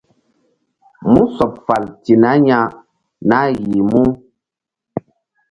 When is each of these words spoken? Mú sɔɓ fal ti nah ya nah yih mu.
Mú 1.11 1.21
sɔɓ 1.35 1.51
fal 1.65 1.83
ti 2.03 2.13
nah 2.21 2.37
ya 2.47 2.59
nah 3.29 3.47
yih 3.65 3.83
mu. 3.89 4.01